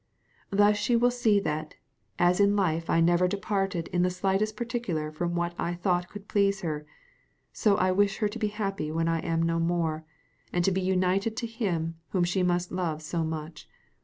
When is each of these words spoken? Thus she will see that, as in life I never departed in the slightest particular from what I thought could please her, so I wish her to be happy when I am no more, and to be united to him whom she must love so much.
Thus 0.49 0.77
she 0.77 0.95
will 0.95 1.11
see 1.11 1.39
that, 1.41 1.75
as 2.17 2.39
in 2.39 2.55
life 2.55 2.89
I 2.89 3.01
never 3.01 3.27
departed 3.27 3.87
in 3.89 4.01
the 4.01 4.09
slightest 4.09 4.57
particular 4.57 5.11
from 5.11 5.35
what 5.35 5.53
I 5.59 5.75
thought 5.75 6.09
could 6.09 6.27
please 6.27 6.61
her, 6.61 6.87
so 7.53 7.75
I 7.75 7.91
wish 7.91 8.17
her 8.17 8.27
to 8.27 8.39
be 8.39 8.47
happy 8.47 8.91
when 8.91 9.07
I 9.07 9.19
am 9.19 9.43
no 9.43 9.59
more, 9.59 10.03
and 10.51 10.65
to 10.65 10.71
be 10.71 10.81
united 10.81 11.37
to 11.37 11.45
him 11.45 11.97
whom 12.13 12.23
she 12.23 12.41
must 12.41 12.71
love 12.71 13.03
so 13.03 13.23
much. 13.23 13.69